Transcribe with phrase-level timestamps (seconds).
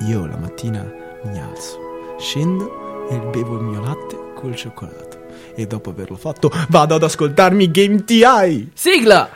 [0.00, 0.82] io la mattina
[1.24, 5.18] mi alzo, scendo e bevo il mio latte col cioccolato.
[5.54, 8.70] E dopo averlo fatto vado ad ascoltarmi Game TI!
[8.72, 9.28] Sigla!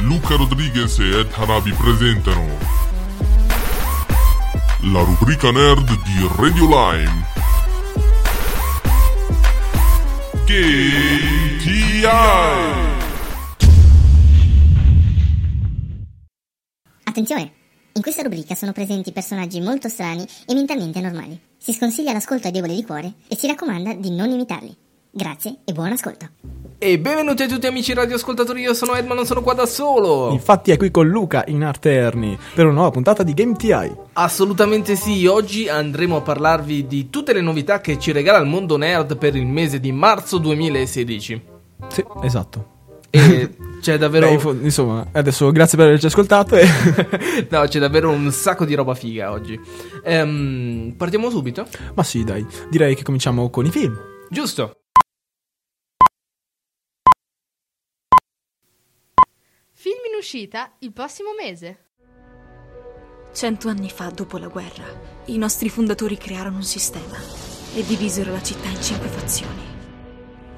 [0.00, 2.44] Luca Rodriguez e Ed Hanabi presentano
[4.92, 7.34] la rubrica nerd di Radio Lime.
[10.44, 12.06] KTI!
[17.16, 17.50] Attenzione!
[17.94, 21.40] In questa rubrica sono presenti personaggi molto strani e mentalmente anormali.
[21.56, 24.76] Si sconsiglia l'ascolto ai deboli di cuore e si raccomanda di non imitarli.
[25.10, 26.28] Grazie e buon ascolto.
[26.76, 30.30] E benvenuti a tutti amici radioascoltatori, io sono Ed ma non sono qua da solo.
[30.30, 33.96] Infatti è qui con Luca in Arte Erni per una nuova puntata di Game TI.
[34.12, 38.76] Assolutamente sì, oggi andremo a parlarvi di tutte le novità che ci regala il mondo
[38.76, 41.42] nerd per il mese di marzo 2016.
[41.88, 42.74] Sì, esatto.
[43.10, 44.34] E c'è davvero...
[44.36, 46.66] Beh, insomma, adesso grazie per averci ascoltato e...
[47.50, 49.58] no, c'è davvero un sacco di roba figa oggi.
[50.04, 51.66] Ehm, partiamo subito?
[51.94, 53.96] Ma sì, dai, direi che cominciamo con i film.
[54.28, 54.80] Giusto.
[59.72, 61.84] Film in uscita il prossimo mese.
[63.32, 64.84] Cento anni fa, dopo la guerra,
[65.26, 67.18] i nostri fondatori crearono un sistema
[67.74, 69.62] e divisero la città in cinque fazioni.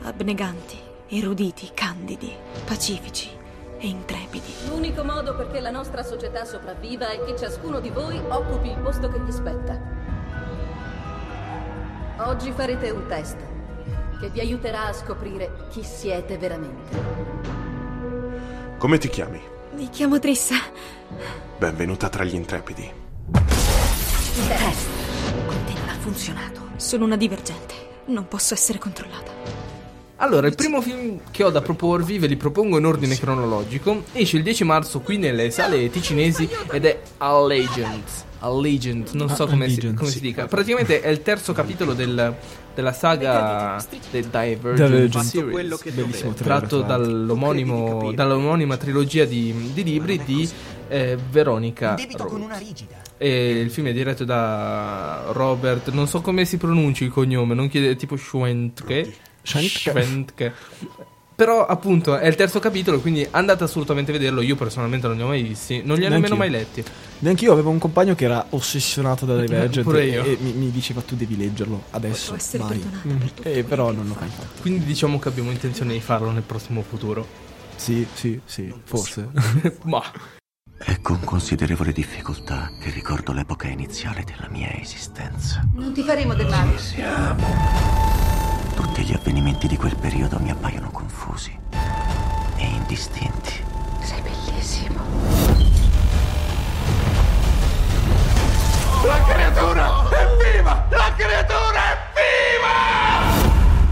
[0.02, 0.78] Abneganti,
[1.10, 2.34] eruditi, candidi,
[2.66, 3.30] pacifici
[3.78, 4.52] e intrepidi.
[4.68, 9.08] L'unico modo perché la nostra società sopravviva è che ciascuno di voi occupi il posto
[9.08, 9.80] che gli spetta.
[12.18, 13.36] Oggi farete un test
[14.20, 17.16] che vi aiuterà a scoprire chi siete veramente.
[18.76, 19.40] Come ti chiami?
[19.74, 20.56] Mi chiamo Trissa.
[21.56, 22.92] Benvenuta tra gli intrepidi.
[23.32, 24.88] Il test
[25.46, 26.60] Con te non ha funzionato.
[26.76, 27.74] Sono una divergente.
[28.06, 29.57] Non posso essere controllata.
[30.20, 34.36] Allora, il primo film che ho da proporvi, ve li propongo in ordine cronologico, esce
[34.36, 38.26] il 10 marzo qui nelle sale ticinesi ed è Allegiant.
[38.40, 40.16] Allegiant, non so come, si, come sì.
[40.16, 40.46] si dica.
[40.46, 42.34] Praticamente è il terzo capitolo del-
[42.74, 43.76] della saga
[44.10, 45.24] The Divergent, Divergent.
[45.24, 50.48] Series, Bellissimo tratto dall'omonima trilogia di, di libri di
[50.88, 52.84] eh, Veronica Roth.
[53.18, 57.68] E il film è diretto da Robert, non so come si pronuncia il cognome, non
[57.68, 59.26] chiede tipo Schwentke.
[59.42, 59.78] Schwentke.
[59.90, 60.54] Schwentke.
[61.38, 64.40] Però appunto è il terzo capitolo, quindi andate assolutamente a vederlo.
[64.40, 66.82] Io personalmente non li ho mai visti, non li ho nemmeno mai letti.
[67.20, 70.24] Neanche io avevo un compagno che era ossessionato da Divergent Pure e, io.
[70.24, 72.84] e mi, mi diceva tu devi leggerlo adesso, vai.
[73.06, 74.60] Mm, E però non l'ho mai fatto.
[74.62, 77.24] Quindi diciamo che abbiamo intenzione di farlo nel prossimo futuro.
[77.76, 79.28] Sì, sì, sì, forse.
[79.84, 80.02] Ma
[80.76, 85.64] È con considerevole difficoltà che ricordo l'epoca iniziale della mia esistenza.
[85.74, 86.76] non ti faremo del male.
[88.78, 91.50] Tutti gli avvenimenti di quel periodo mi appaiono confusi
[92.56, 93.64] e indistinti.
[94.00, 95.02] Sei bellissimo.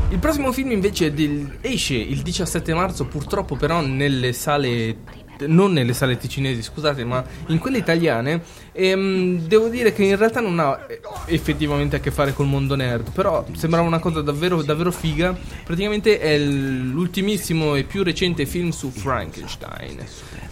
[0.09, 4.99] il prossimo film invece è del- esce il 17 marzo, purtroppo però nelle sale
[5.41, 8.43] non nelle sale ticinesi, scusate, ma in quelle italiane.
[8.73, 12.75] Ehm, devo dire che in realtà non ha eh, effettivamente a che fare col mondo
[12.75, 13.11] nerd.
[13.13, 15.37] Però sembrava una cosa davvero, davvero figa.
[15.65, 20.05] Praticamente è l'ultimissimo e più recente film su Frankenstein.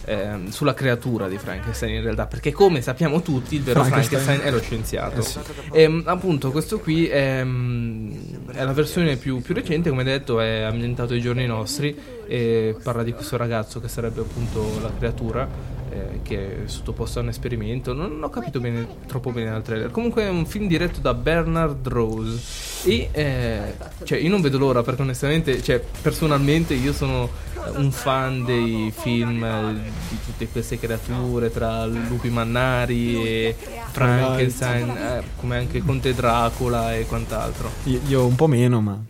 [0.05, 2.27] ehm, sulla creatura di Frankenstein in realtà.
[2.27, 4.21] Perché come sappiamo tutti, il vero Frankenstein.
[4.21, 5.19] Frankenstein, è lo scienziato.
[5.19, 5.39] Eh sì.
[5.73, 11.13] Ehm, appunto, questo qui è, è la versione più, più recente, come detto, è ambientato
[11.13, 11.95] ai giorni nostri
[12.27, 15.47] e parla di questo ragazzo che sarebbe appunto la creatura
[15.95, 17.93] eh, che è sottoposto a un esperimento.
[17.93, 19.91] Non ho capito bene, troppo bene dal trailer.
[19.91, 24.83] Comunque è un film diretto da Bernard Rose e eh, cioè, io non vedo l'ora
[24.83, 30.77] perché onestamente, cioè, personalmente io sono eh, un fan dei film eh, di tutte queste
[30.77, 33.55] creature tra lupi mannari e
[33.91, 37.71] Frankenstein, eh, come anche Conte Dracula e quant'altro.
[37.85, 39.01] Io, io un po' meno, ma...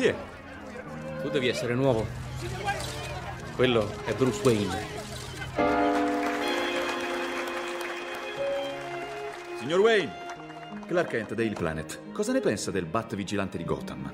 [0.00, 0.14] Chi è?
[1.20, 2.06] Tu devi essere nuovo.
[3.54, 4.86] Quello è Bruce Wayne.
[9.58, 10.10] Signor Wayne,
[10.86, 14.10] Clark Kent, Daily Planet, cosa ne pensa del Bat vigilante di Gotham?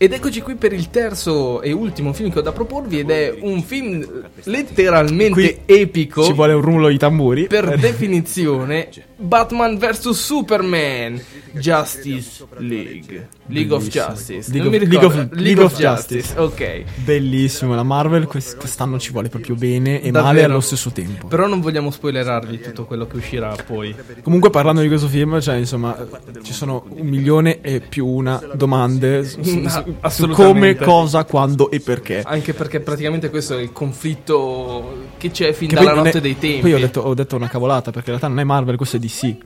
[0.00, 3.36] Ed eccoci qui per il terzo e ultimo film che ho da proporvi ed è
[3.40, 4.06] un film
[4.44, 6.22] letteralmente Qui epico.
[6.22, 7.48] Ci vuole un rullo di tamburi.
[7.48, 11.20] Per definizione, Batman vs Superman,
[11.54, 13.88] Justice League, League of.
[13.88, 14.52] Justice.
[14.52, 15.28] League Non of- mi League of-.
[15.32, 16.38] League of Justice.
[16.38, 16.82] Ok.
[17.02, 20.22] Bellissimo, la Marvel quest- quest'anno ci vuole proprio bene e Davvero.
[20.22, 21.26] male allo stesso tempo.
[21.26, 23.92] Però non vogliamo spoilerarvi tutto quello che uscirà poi.
[24.22, 25.96] Comunque parlando di questo film, cioè insomma,
[26.44, 30.76] ci sono un milione e più una domande su, su- su- su assolutamente.
[30.76, 32.22] come, cosa, quando e perché.
[32.24, 36.38] Anche perché praticamente questo è il conflitto che c'è fin Che dalla notte è- dei
[36.38, 36.60] tempi.
[36.60, 38.98] Poi ho detto, ho detto una cavolata perché in realtà non è Marvel, questo è
[38.98, 39.36] DC.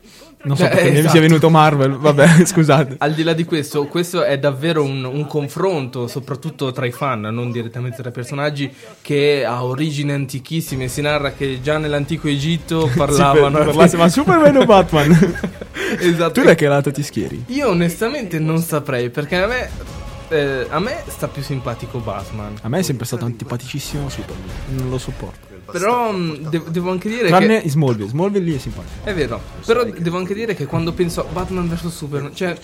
[0.44, 1.10] Non so Eh, perché mi esatto.
[1.12, 2.96] sia venuto Marvel, vabbè, scusate.
[2.98, 7.20] Al di là di questo, questo è davvero un, un confronto, soprattutto tra i fan,
[7.20, 8.68] non direttamente tra i personaggi,
[9.00, 10.88] che ha origini antichissime.
[10.88, 13.58] Si narra che già nell'antico Egitto parlavano.
[13.58, 15.34] Sì, parlasse, ma Superman o Batman?
[16.00, 16.32] esatto.
[16.40, 17.44] tu da che lato ti schieri?
[17.48, 19.70] Io onestamente non saprei, perché a me,
[20.32, 22.56] eh, a me sta più simpatico Batman.
[22.62, 25.51] A me è sempre stato antipaticissimo Superman, non lo sopporto.
[25.70, 27.68] Però mh, de- devo anche dire Tranne che...
[27.68, 28.92] Smallville, Smallville lì è simpatico.
[29.04, 32.56] È vero, però devo anche dire che quando penso a Batman vs Superman, cioè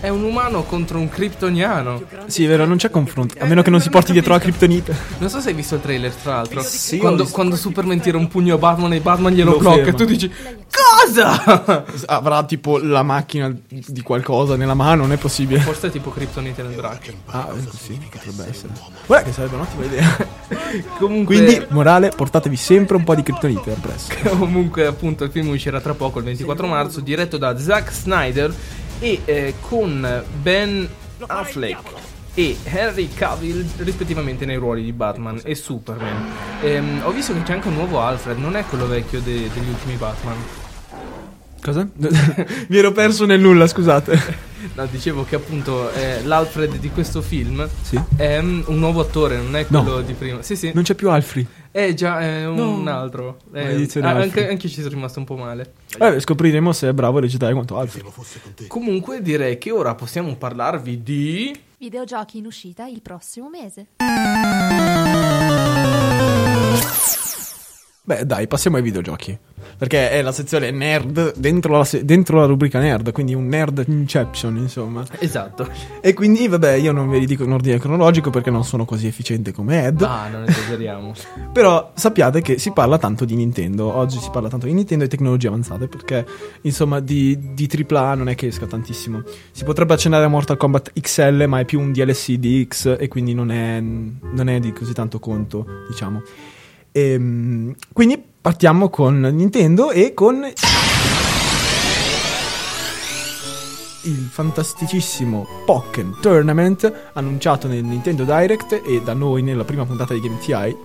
[0.00, 2.02] è un umano contro un kryptoniano.
[2.26, 4.94] Sì, è vero, non c'è confronto, a meno che non si porti dietro la Kryptonite.
[5.18, 6.62] Non so se hai visto il trailer, tra l'altro.
[6.62, 9.84] Sì, quando, quando Superman tira un pugno a Batman e Batman glielo Lo blocca, e
[9.84, 9.98] ferma.
[9.98, 10.30] tu dici:
[10.70, 11.84] Cosa?
[12.06, 15.60] Avrà tipo la macchina di qualcosa nella mano, non è possibile.
[15.60, 17.12] Forse è tipo kryptonite nel braccio.
[17.26, 18.72] Ah, ecco, sì, potrebbe essere.
[19.06, 20.16] Guarda che sarebbe un'ottima idea.
[20.98, 24.12] Comunque, Quindi, morale, portatevi sempre un po' di Kryptonite appresso.
[24.36, 28.52] comunque, appunto, il film uscirà tra poco, il 24 marzo, diretto da Zack Snyder
[28.98, 30.88] e eh, con Ben
[31.26, 31.78] Affleck
[32.34, 36.32] e Henry Cavill rispettivamente nei ruoli di Batman e Superman.
[36.62, 39.68] Ehm, ho visto che c'è anche un nuovo Alfred, non è quello vecchio de- degli
[39.68, 40.36] ultimi Batman.
[41.62, 41.86] Cosa?
[42.66, 44.52] Mi ero perso nel nulla, scusate.
[44.74, 48.00] No, dicevo che appunto eh, l'Alfred di questo film Sì.
[48.16, 49.82] è mm, un nuovo attore, non è No.
[49.82, 50.42] quello di prima.
[50.42, 50.70] Sì, sì.
[50.74, 51.46] Non c'è più Alfred.
[51.70, 52.70] È già è un, No.
[52.74, 53.38] un altro.
[53.52, 54.04] Eh, ah, Alfred.
[54.04, 55.72] anche, anche ci sono rimasto un po' male.
[55.98, 58.04] Vabbè, scopriremo se è bravo a recitare quanto Alfred.
[58.68, 61.60] Comunque direi che ora possiamo parlarvi di...
[61.78, 63.86] Videogiochi in uscita il prossimo mese.
[68.06, 69.38] Beh, dai, passiamo ai videogiochi.
[69.78, 73.82] Perché è la sezione nerd dentro la, se- dentro la rubrica nerd, quindi un nerd
[73.88, 75.06] inception, insomma.
[75.20, 75.66] Esatto.
[76.02, 79.06] E quindi, vabbè, io non ve li dico in ordine cronologico perché non sono così
[79.06, 80.02] efficiente come Ed.
[80.02, 81.14] Ah, non esageriamo.
[81.50, 83.96] Però sappiate che si parla tanto di Nintendo.
[83.96, 85.88] Oggi si parla tanto di Nintendo e tecnologie avanzate.
[85.88, 86.26] Perché,
[86.60, 89.22] insomma, di, di AAA non è che esca tantissimo.
[89.50, 93.08] Si potrebbe accennare a Mortal Kombat XL, ma è più un DLC di X e
[93.08, 96.22] quindi non è, non è di così tanto conto, diciamo.
[96.96, 100.44] Ehm, quindi partiamo con Nintendo e con
[104.02, 110.20] il fantasticissimo Pokken Tournament annunciato nel Nintendo Direct e da noi nella prima puntata di
[110.20, 110.76] Game TI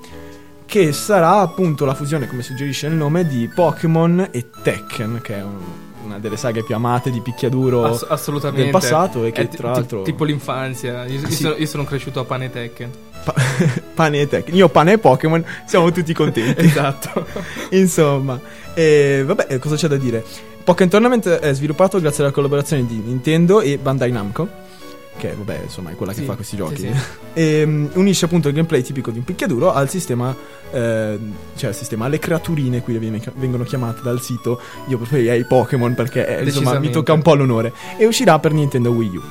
[0.66, 5.44] che sarà appunto la fusione, come suggerisce il nome, di Pokémon e Tekken, che è
[5.44, 9.58] un- una delle saghe più amate di picchiaduro Ass- del passato e È che ti-
[9.58, 11.06] tra l'altro Tipo l'infanzia.
[11.06, 11.34] Io, io Sì.
[11.44, 12.92] sono, io sono cresciuto a pane e Tekken.
[13.24, 13.34] Pa-
[13.96, 14.56] pane e Tekken.
[14.56, 16.62] Io pane e Pokémon, siamo tutti contenti.
[16.66, 17.26] Esatto.
[17.72, 18.40] Insomma,
[18.74, 20.24] e vabbè, cosa c'è da dire?
[20.64, 24.48] Pokémon Tournament è sviluppato grazie alla collaborazione di Nintendo e Bandai Namco.
[25.20, 26.78] Che vabbè, insomma, è quella che Sì, fa questi sì, giochi.
[26.78, 26.92] sì.
[27.34, 30.34] E mm, unisce appunto il gameplay tipico di un picchiaduro al sistema,
[30.72, 31.20] eh,
[31.56, 32.98] cioè al sistema, alle creaturine, qui
[33.36, 34.60] vengono chiamate dal sito.
[34.88, 37.74] Io preferirei Pokémon perché eh, insomma mi tocca un po' l'onore.
[37.98, 39.22] E uscirà per Nintendo Wii U.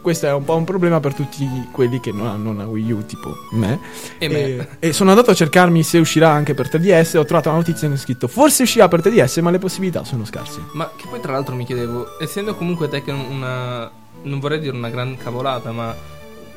[0.00, 3.04] Questo è un po' un problema per tutti quelli che non hanno una Wii U,
[3.04, 3.78] tipo me.
[4.18, 4.68] E me.
[4.78, 7.18] e sono andato a cercarmi se uscirà anche per 3DS.
[7.18, 10.24] Ho trovato una notizia che ho scritto: Forse uscirà per 3DS, ma le possibilità sono
[10.24, 10.60] scarse.
[10.72, 13.90] Ma che poi tra l'altro mi chiedevo, essendo comunque Tekken una...
[14.22, 15.94] non vorrei dire una gran cavolata, ma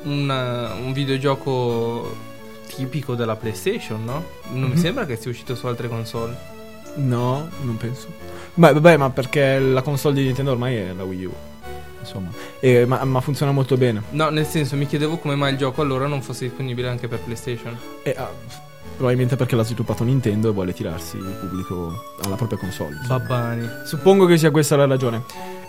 [0.03, 2.15] una- un videogioco
[2.73, 4.23] tipico della PlayStation, no?
[4.51, 4.81] Non mi Mhm.
[4.81, 6.35] sembra che sia uscito su altre console.
[6.95, 8.07] No, non penso.
[8.55, 11.33] Ma vabbè, ma perché la console di Nintendo ormai è la Wii U.
[12.03, 12.29] Insomma,
[12.59, 14.01] E- ma, ma funziona molto bene.
[14.11, 17.19] No, nel senso, mi chiedevo come mai il gioco allora non fosse disponibile anche per
[17.19, 17.77] PlayStation.
[18.03, 18.29] E, ah,
[18.95, 21.91] probabilmente perché l'ha sviluppato Nintendo e vuole tirarsi il pubblico
[22.23, 22.95] alla propria console.
[22.99, 23.19] insomma.
[23.19, 23.67] Babbani.
[23.85, 25.23] Suppongo che sia questa la ragione.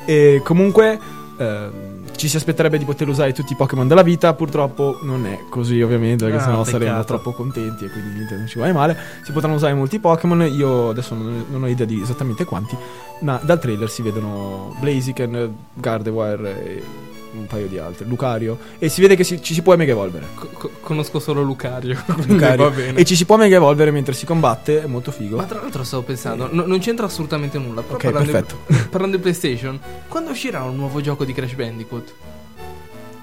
[0.06, 0.98] E comunque
[1.38, 1.72] ehm,
[2.16, 4.32] ci si aspetterebbe di poter usare tutti i Pokémon della vita.
[4.34, 6.78] Purtroppo non è così, ovviamente, perché Ah, sennò peccato.
[6.84, 8.96] saremmo troppo contenti e quindi Nintendo non ci vuole male.
[9.24, 10.42] Si potranno usare molti Pokémon.
[10.42, 12.76] Io adesso non, non ho idea di esattamente quanti.
[13.20, 16.82] Ma dal trailer si vedono Blaziken, Gardevoir e
[17.36, 18.06] un paio di altri.
[18.06, 18.58] Lucario.
[18.78, 20.26] E si vede che si- ci si può mega evolvere.
[20.34, 21.96] Co- co- conosco solo Lucario.
[22.26, 22.64] Lucario.
[22.68, 22.98] Va bene.
[23.00, 24.82] E ci si può mega evolvere mentre si combatte.
[24.82, 25.36] È molto figo.
[25.36, 27.82] Ma tra l'altro stavo pensando, no- non c'entra assolutamente nulla.
[27.82, 28.58] Però Ok, parlando, perfetto.
[28.66, 32.12] Di, parlando di PlayStation, quando uscirà un nuovo gioco di Crash Bandicoot?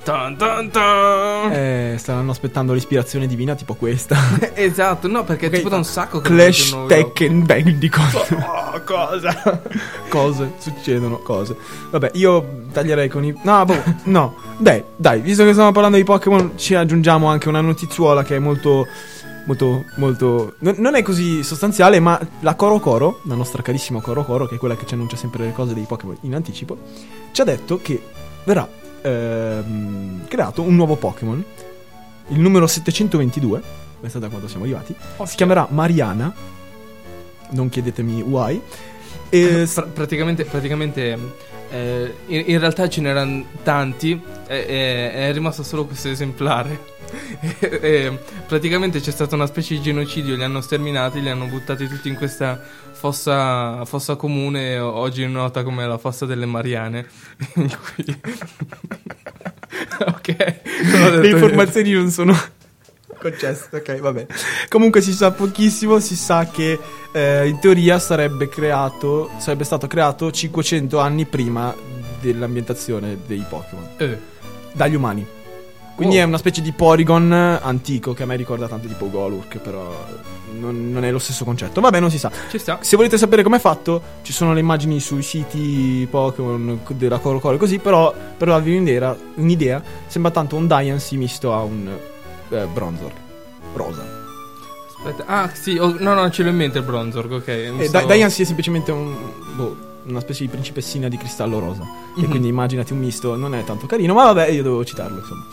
[0.04, 1.52] Tan, tan, tan.
[1.52, 4.18] Eh, staranno aspettando l'ispirazione divina tipo questa.
[4.54, 6.76] Esatto, no, perché Ok, è tipo da un sacco che Clash.
[6.88, 8.50] Tekken Bandicoot.
[8.74, 9.62] Oh, cosa?
[10.08, 11.58] cose, succedono cose.
[11.90, 13.38] Vabbè, io taglierei con i...
[13.44, 14.36] No, boh, no.
[14.58, 18.40] Dai, dai, visto che stiamo parlando di Pokémon, ci aggiungiamo anche una notizuola che è
[18.40, 18.88] molto...
[19.46, 20.54] Molto, molto...
[20.60, 24.58] Non è così sostanziale, ma la Coro Coro, la nostra carissima Coro Coro, che è
[24.58, 26.78] quella che ci annuncia sempre le cose dei Pokémon in anticipo,
[27.32, 28.02] ci ha detto che
[28.46, 28.66] verrà
[29.02, 31.44] ehm, creato un nuovo Pokémon,
[32.30, 33.62] il numero 722,
[34.00, 36.34] questa da quando siamo arrivati, si chiamerà Mariana,
[37.50, 38.62] non chiedetemi why,
[39.30, 41.18] e Pra- praticamente, praticamente
[41.72, 47.00] eh, in, in realtà ce n'erano tanti, e- e- è rimasto solo questo esemplare.
[48.48, 52.16] Praticamente c'è stata una specie di genocidio, li hanno sterminati, li hanno buttati tutti in
[52.16, 52.62] questa
[52.92, 57.08] fossa, fossa comune, oggi nota come la fossa delle Mariane.
[57.54, 58.20] cui-
[60.08, 60.62] ok,
[61.20, 62.36] le informazioni non sono
[63.22, 64.26] concesse, ok, vabbè.
[64.68, 66.80] Comunque si sa pochissimo, si sa che
[67.12, 71.74] eh, in teoria sarebbe creato, sarebbe stato creato 500 anni prima
[72.20, 74.18] dell'ambientazione dei Pokémon, Eh,
[74.74, 75.26] dagli umani.
[75.96, 76.22] Quindi Oh.
[76.22, 79.94] è una specie di Porygon antico che a me ricorda tanto tipo Golurk, però
[80.58, 81.80] non, non è lo stesso concetto.
[81.80, 82.32] Vabbè, non si sa.
[82.50, 82.80] ci sta.
[82.82, 87.58] Se volete sapere com'è fatto, ci sono le immagini sui siti Pokémon della Coro Coro
[87.58, 91.88] così, però per darvi un'idea, un'idea sembra tanto un Diancie misto a un
[92.52, 93.12] eh, Bronzor
[93.74, 94.20] rosa.
[95.04, 95.26] Aspetta.
[95.26, 97.48] Ah, sì, oh, no, no, ce l'ho in mente il Bronzorg, ok.
[97.74, 99.16] mi E stavo- Di- Diancie è semplicemente un,
[99.56, 101.82] boh, una specie di principessina di cristallo rosa.
[102.18, 102.30] E Mhm.
[102.30, 105.46] quindi immaginati un misto, non è tanto carino, ma vabbè, io dovevo citarlo, insomma.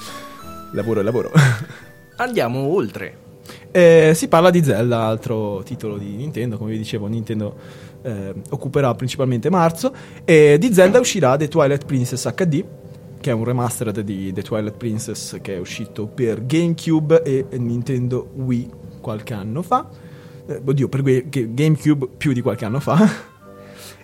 [0.72, 1.30] Lavoro è lavoro.
[2.16, 3.26] Andiamo oltre.
[3.70, 7.56] Eh, si parla di Zelda, altro titolo di Nintendo, come vi dicevo, Nintendo
[8.02, 9.92] eh, occuperà principalmente marzo.
[10.24, 12.64] E di Zelda uscirà The Twilight Princess HD,
[13.20, 18.30] che è un remastered di The Twilight Princess che è uscito per GameCube e Nintendo
[18.34, 18.70] Wii
[19.00, 19.88] qualche anno fa.
[20.46, 23.36] Eh, oddio, per GameCube più di qualche anno fa.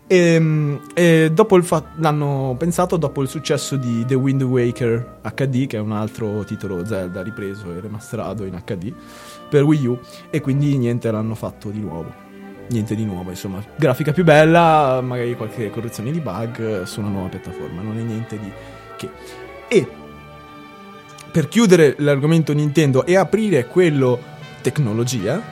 [0.06, 5.78] E, e il fa- l'hanno pensato dopo il successo di The Wind Waker HD, che
[5.78, 8.92] è un altro titolo Zelda ripreso e remasterato in HD
[9.48, 12.12] per Wii U, e quindi niente l'hanno fatto di nuovo.
[12.68, 17.28] Niente di nuovo, insomma, grafica più bella, magari qualche correzione di bug su una nuova
[17.28, 18.52] piattaforma, non è niente di
[18.96, 19.10] che.
[19.68, 19.88] E
[21.30, 24.20] per chiudere l'argomento Nintendo e aprire quello
[24.60, 25.42] tecnologia,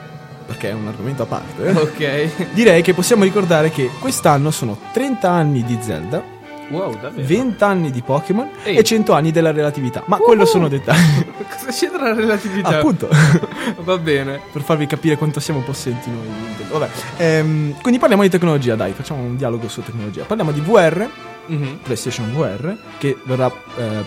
[0.45, 1.69] perché è un argomento a parte.
[1.69, 2.51] Ok.
[2.53, 6.31] Direi che possiamo ricordare che quest'anno sono 30 anni di Zelda,
[6.69, 7.27] Wow, davvero.
[7.27, 10.03] 20 anni di Pokémon e 100 anni della relatività.
[10.07, 11.25] Ma quello sono dettagli.
[11.49, 12.77] Cosa c'entra la relatività?
[12.77, 13.09] Appunto,
[13.83, 14.39] Va bene.
[14.51, 16.25] per farvi capire quanto siamo possenti noi.
[16.71, 20.23] Vabbè, ehm, quindi parliamo di tecnologia, dai, facciamo un dialogo su tecnologia.
[20.23, 21.07] Parliamo di VR,
[21.45, 21.79] Mhm.
[21.83, 24.03] PlayStation VR, che verrà, eh,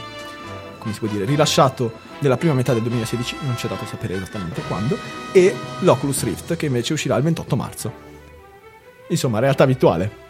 [0.78, 4.62] come si può dire, rilasciato nella prima metà del 2016, non c'è dato sapere esattamente
[4.68, 4.96] quando,
[5.32, 7.92] e l'Oculus Rift, che invece uscirà il 28 marzo.
[9.08, 10.24] Insomma, realtà virtuale.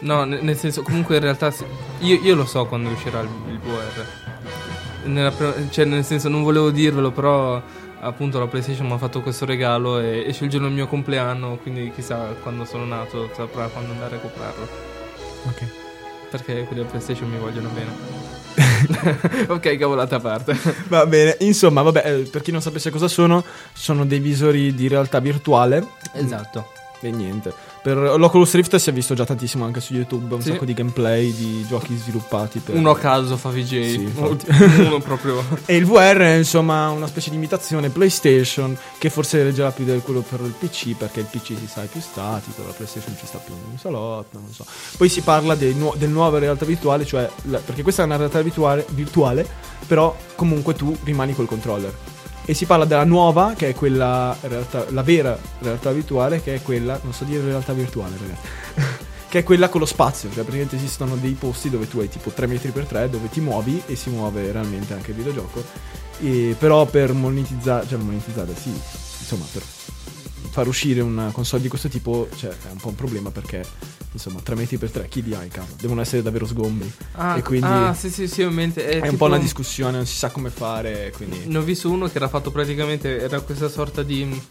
[0.00, 1.52] No, ne- nel senso, comunque in realtà
[2.00, 4.06] io, io lo so quando uscirà il, il VR.
[5.04, 5.32] Nella
[5.70, 7.60] cioè, nel senso, non volevo dirvelo, però
[8.00, 11.56] appunto la PlayStation mi ha fatto questo regalo e esce il giorno del mio compleanno,
[11.56, 14.68] quindi chissà quando sono nato saprà quando andare a comprarlo.
[15.46, 15.89] Ok.
[16.30, 18.28] Perché quelli della PlayStation mi vogliono bene.
[19.48, 20.56] ok, cavolata a parte.
[20.88, 24.88] Va bene, insomma, vabbè, eh, per chi non sapesse cosa sono, sono dei visori di
[24.88, 25.84] realtà virtuale.
[26.12, 26.79] esatto.
[27.02, 27.52] E niente.
[27.82, 30.50] Per l'Oculus Rift si è visto già tantissimo anche su YouTube, un Sì.
[30.50, 32.74] sacco di gameplay di giochi sviluppati per...
[32.74, 33.64] Uno a caso fa VJ.
[33.88, 34.12] Sì.
[34.84, 35.42] Uno proprio.
[35.64, 39.98] E il VR è insomma una specie di imitazione PlayStation che forse reggerà più di
[40.04, 43.24] quello per il PC perché il PC si sa è più statico, la PlayStation ci
[43.24, 44.66] sta più in un salotto, non so.
[44.98, 48.16] Poi si parla dei nu- del nuova realtà virtuale, cioè la- perché questa è una
[48.16, 49.46] realtà virtuale, virtuale,
[49.86, 51.94] però comunque tu rimani col controller.
[52.50, 56.62] E si parla della nuova, che è quella realtà, la vera realtà virtuale, che è
[56.62, 58.48] quella, non so dire realtà virtuale, ragazzi.
[59.30, 62.30] che è quella con lo spazio, cioè praticamente esistono dei posti dove tu hai tipo
[62.30, 65.62] 3 metri per 3 dove ti muovi e si muove realmente anche il videogioco.
[66.18, 69.62] E però per monetizzare, cioè monetizzare, sì, insomma, per
[70.50, 73.64] far uscire una console di questo tipo cioè, è un po' un problema perché
[74.12, 75.68] insomma 3 metri per 3 chi li ha in casa?
[75.80, 76.90] Devono essere davvero sgombri.
[77.12, 78.86] Ah, e quindi ah, sì, sì, sì, ho in mente.
[78.86, 81.42] è un tipo- po' una discussione, non si sa come fare, quindi...
[81.46, 83.20] Ne ho visto uno che era fatto praticamente.
[83.20, 84.42] Era questa sorta di.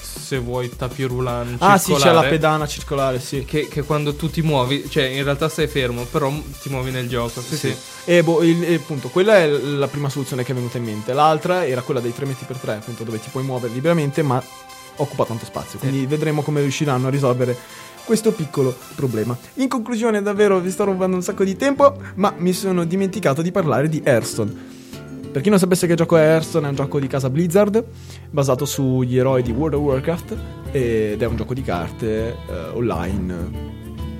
[0.00, 1.56] Se vuoi, tapirulan.
[1.58, 3.44] Ah sì, c'è la pedana circolare, sì.
[3.44, 6.32] Che, che quando tu ti muovi, cioè in realtà stai fermo, però
[6.62, 7.42] ti muovi nel gioco.
[7.42, 7.76] Sì, sì.
[8.06, 11.12] E boh, il- appunto, quella è la prima soluzione che è venuta in mente.
[11.12, 14.42] L'altra era quella dei 3 metri per 3, appunto, dove ti puoi muovere liberamente, ma
[14.96, 15.78] occupa tanto spazio.
[15.78, 17.56] Quindi vedremo come riusciranno a risolvere
[18.04, 19.36] questo piccolo problema.
[19.54, 23.50] In conclusione, davvero vi sto rubando un sacco di tempo, ma mi sono dimenticato di
[23.50, 24.72] parlare di Hearthstone.
[25.32, 27.84] Per chi non sapesse che gioco è Hearthstone, è un gioco di casa Blizzard,
[28.30, 30.36] basato sugli eroi di World of Warcraft,
[30.70, 33.72] ed è un gioco di carte eh, online.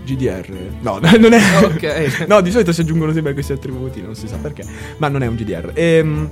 [0.05, 0.50] GDR?
[0.81, 1.41] No, non è.
[1.62, 2.26] Ok.
[2.29, 4.64] no, di solito si aggiungono sempre questi attributi, non si sa perché,
[4.99, 5.71] ma non è un GDR.
[5.73, 6.31] Ehm,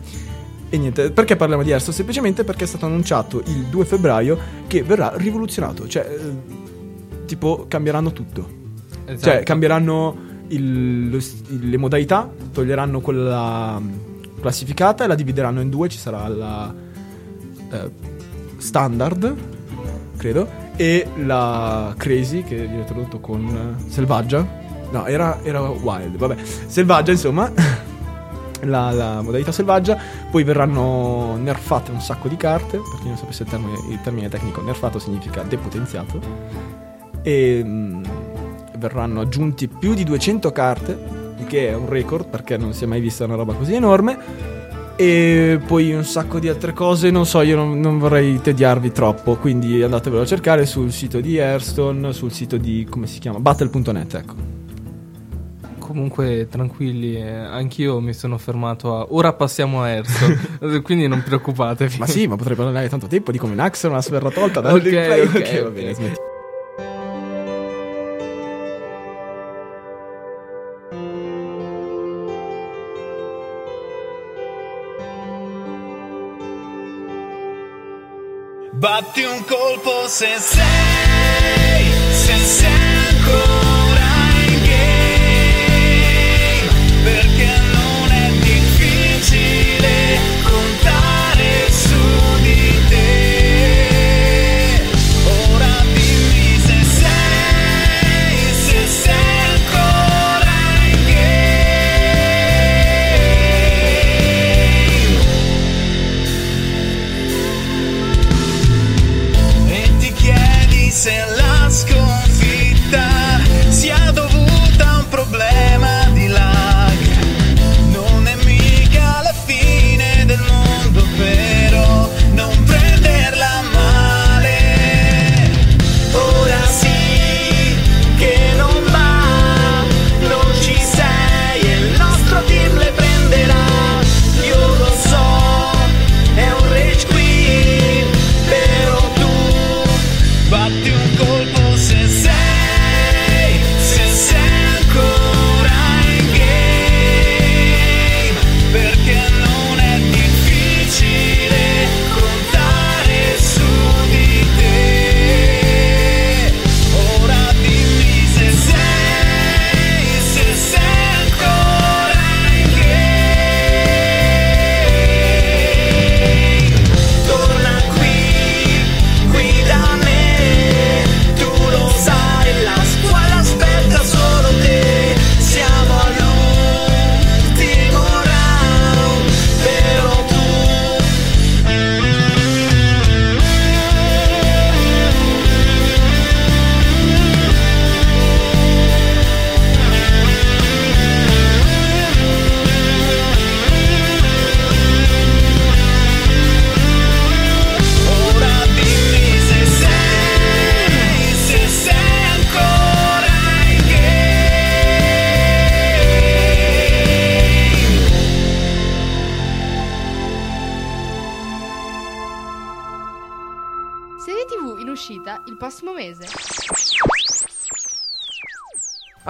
[0.69, 1.95] E, niente, perché parliamo di Hearthstone?
[1.97, 6.71] Semplicemente perché è stato annunciato il 2 febbraio che verrà rivoluzionato, cioè, eh,
[7.33, 8.47] tipo, cambieranno tutto.
[9.07, 9.21] Esatto.
[9.25, 10.17] Cioè, cambieranno
[10.49, 13.81] il- lo il- le modalità, toglieranno quella
[14.41, 15.89] classificata e la divideranno in due.
[15.89, 16.75] Ci sarà la
[17.73, 17.91] eh,
[18.59, 19.35] standard,
[20.19, 20.47] credo,
[20.77, 24.47] e la crazy, che viene tradotto con eh, selvaggia.
[24.91, 26.37] No, era, era wild, vabbè.
[26.67, 27.51] Selvaggia, insomma.
[28.65, 29.99] La, la modalità selvaggia,
[30.31, 32.77] poi verranno nerfate un sacco di carte.
[32.77, 36.21] Per chi non sapesse il termine, il termine tecnico, nerfato significa depotenziato
[37.23, 38.03] e mm,
[38.79, 40.99] verranno aggiunti più di 200 carte,
[41.39, 44.51] il che è un record perché non si è mai vista una roba così enorme.
[44.95, 49.37] E poi un sacco di altre cose, non so, io non, non vorrei tediarvi troppo,
[49.37, 54.15] quindi andatevelo a cercare sul sito di Hearthstone, sul sito di, come si chiama, battle.net,
[54.15, 54.35] ecco.
[55.79, 59.07] Comunque, tranquilli, eh, anch'io mi sono fermato a.
[59.11, 61.97] Ora passiamo a Hearthstone, quindi non preoccupatevi.
[61.99, 65.21] Ma sì, ma potrei parlare tanto tempo di come Naxxon verrà tolta dal Ok, gameplay.
[65.27, 66.17] ok, ok, va bene, smetti.
[78.83, 83.62] Batti un colpo se sei, se sei ancora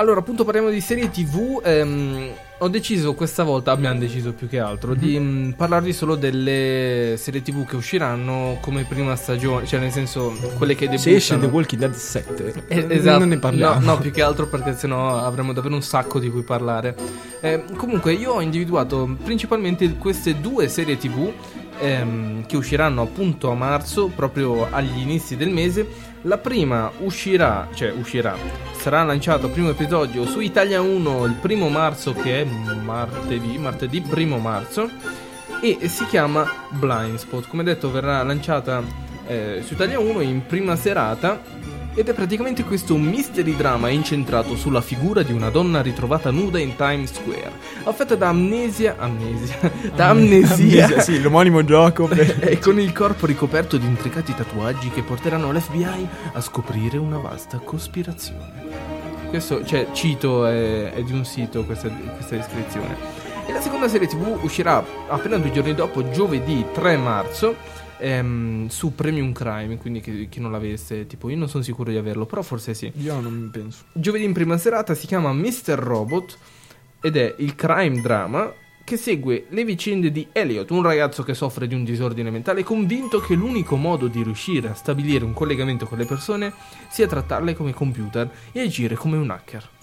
[0.03, 1.61] Allora, appunto, parliamo di serie TV.
[1.65, 7.15] ehm, ho deciso questa volta, abbiamo deciso più che altro, di mm, parlarvi solo delle
[7.19, 10.99] serie TV che usciranno come prima stagione, cioè nel senso quelle che debuttano.
[11.03, 13.19] Se esce The Walking Dead 7, Eh, esatto.
[13.21, 13.79] non ne parliamo.
[13.79, 16.97] No, no, più che altro perché sennò avremo davvero un sacco di cui parlare.
[17.41, 21.33] Eh, comunque, io ho individuato principalmente queste due serie TV
[21.79, 26.11] ehm, che usciranno appunto a marzo, proprio agli inizi del mese.
[26.23, 28.37] La prima uscirà, cioè uscirà,
[28.77, 34.01] sarà lanciato il primo episodio su Italia 1 il primo marzo, che è martedì, martedì
[34.01, 34.89] primo marzo,
[35.61, 37.49] e si chiama Blind Spot.
[37.49, 38.85] Come detto, verrà lanciata
[39.27, 41.41] eh, su Italia 1 in prima serata
[41.95, 46.75] Ed è praticamente questo mystery drama incentrato sulla figura di una donna ritrovata nuda in
[46.75, 47.53] Times Square,
[47.85, 50.55] affetta da amnesia, amnesia, da amnesia,
[50.87, 52.09] Amnesia, sì, l'omonimo gioco.
[52.11, 57.59] e con il corpo ricoperto di intricati tatuaggi che porteranno l'FBI a scoprire una vasta
[57.59, 58.71] cospirazione.
[59.29, 62.97] Questo, cioè, cito, è, è di un sito questa, questa descrizione.
[63.45, 67.57] E la seconda serie TV uscirà appena due giorni dopo, giovedì 3 marzo,
[68.03, 71.97] ehm, su Premium Crime, quindi chi, chi non l'avesse, tipo io non sono sicuro di
[71.97, 72.91] averlo, però forse sì.
[72.97, 73.85] Io non penso.
[73.93, 75.75] Giovedì in prima serata si chiama Mr.
[75.75, 76.39] Robot
[77.01, 78.53] ed è il crime drama
[78.85, 83.21] che segue le vicende di Elliot, un ragazzo che soffre di un disordine mentale convinto
[83.21, 86.53] che l'unico modo di riuscire a stabilire un collegamento con le persone
[86.91, 89.82] sia trattarle come computer e agire come un hacker.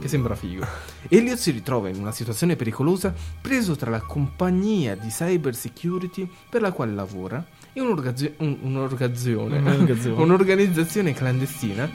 [0.00, 0.64] Che sembra figo.
[1.08, 6.60] Elliot si ritrova in una situazione pericolosa preso tra la compagnia di cyber security per
[6.62, 10.20] la quale lavora e un'orgazio- un- un'orgazione- Un'orgazione.
[10.22, 11.88] un'organizzazione clandestina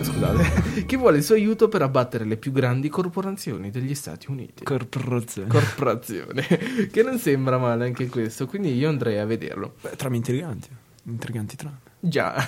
[0.00, 4.64] scusate, che vuole il suo aiuto per abbattere le più grandi corporazioni degli Stati Uniti.
[4.64, 5.48] Corporazione.
[5.48, 6.42] Corporazione,
[6.90, 9.74] che non sembra male anche questo, quindi io andrei a vederlo.
[9.80, 10.68] Beh, trame intriganti.
[11.04, 11.80] Intriganti trame.
[12.00, 12.46] Già,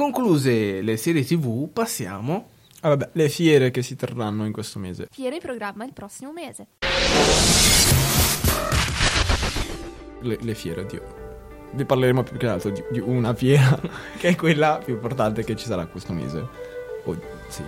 [0.00, 2.48] concluse le serie TV, passiamo
[2.82, 5.06] Ah, vabbè, le fiere che si terranno in questo mese.
[5.10, 6.68] Fiere in programma il prossimo mese.
[10.22, 11.02] Le, le fiere, oddio.
[11.72, 13.78] Vi parleremo più che altro di, di una fiera,
[14.16, 16.48] che è quella più importante che ci sarà questo mese.
[17.04, 17.62] Oh, sì.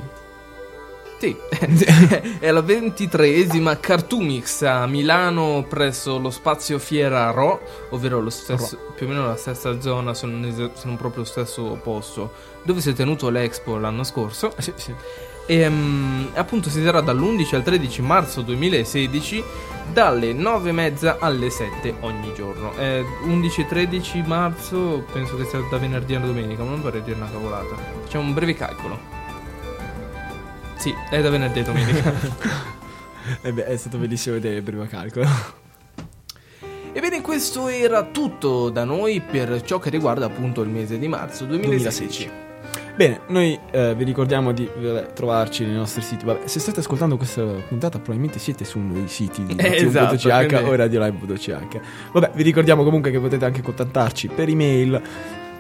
[1.23, 1.37] Sì,
[2.41, 9.07] è la ventitreesima Cartoomix a Milano presso lo spazio Fiera Ro, ovvero lo stesso, più
[9.07, 12.33] o meno la stessa zona, se non, se non proprio lo stesso posto,
[12.65, 14.53] dove si è tenuto l'Expo l'anno scorso.
[14.59, 14.93] Sì, sì.
[15.47, 19.45] E mm, appunto si terrà dall'11 al 13 marzo 2016
[19.93, 22.77] dalle 9.30 alle 7 ogni giorno.
[22.79, 27.05] Eh, 11 e 13 marzo penso che sia da venerdì a domenica, ma non vorrei
[27.05, 27.77] dire una cavolata.
[28.03, 29.22] Facciamo un breve calcolo.
[30.83, 32.13] Sì, è da venerdì domenica.
[33.41, 35.29] E Eh beh, è stato bellissimo vedere il primo calcolo.
[36.93, 41.45] Ebbene, questo era tutto da noi per ciò che riguarda appunto il mese di marzo
[41.45, 42.25] 2016.
[42.25, 42.95] 2016.
[42.97, 46.25] Bene, noi eh, vi ricordiamo di vabbè, trovarci nei nostri siti.
[46.25, 50.17] Vabbè, se state ascoltando questa puntata, probabilmente siete su uno dei siti di Eh, esatto,
[50.17, 51.81] quindi- o radiolive.ch.
[52.11, 55.01] Vabbè, vi ricordiamo comunque che potete anche contattarci per email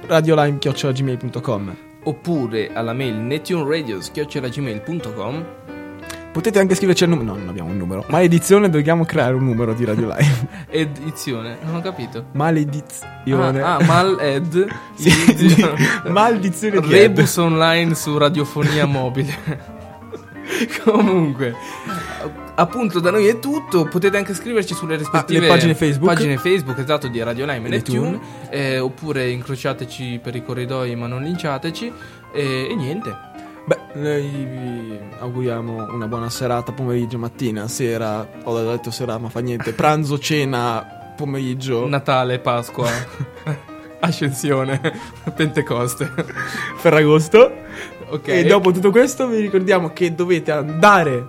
[0.04, 5.44] radiolime.gmail.com Oppure alla mail netuneradio.gmail.com
[6.32, 7.32] Potete anche scriverci al numero.
[7.32, 8.06] No, non abbiamo un numero.
[8.08, 10.48] Maledizione, dobbiamo creare un numero di Radio Live.
[10.70, 12.24] Edizione, non ho capito.
[12.32, 13.60] Maledizione.
[13.60, 15.76] Ah, ah, mal ed Sì, edizione.
[16.08, 19.70] maledizione di Rebus online su radiofonia mobile.
[20.84, 21.54] Comunque,
[22.54, 23.84] appunto da noi è tutto.
[23.84, 26.12] Potete anche scriverci sulle rispettive Ah, pagine Facebook.
[26.14, 28.10] pagine Facebook, esatto, di Radio Lime e Netune.
[28.10, 28.20] Netune.
[28.50, 31.92] eh, oppure incrociateci per i corridoi, ma non linciateci.
[32.32, 33.30] E, e niente.
[33.64, 38.26] Beh, noi vi auguriamo una buona serata, pomeriggio, mattina, sera.
[38.44, 39.70] Ho detto sera, ma fa niente.
[39.74, 41.86] Pranzo, cena, pomeriggio.
[41.86, 42.88] Natale, Pasqua,
[44.00, 44.80] Ascensione,
[45.34, 46.10] Pentecoste.
[46.76, 47.52] Ferragosto.
[48.08, 48.28] Ok.
[48.28, 51.24] E dopo tutto questo vi ricordiamo che dovete andare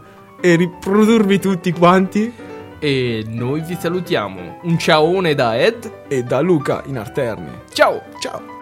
[0.45, 2.29] e riprodurvi tutti quanti.
[2.77, 4.60] E noi vi salutiamo.
[4.63, 7.62] Un ciaone da Ed e da Luca in Arterni.
[7.71, 8.01] Ciao!
[8.19, 8.53] Ciao!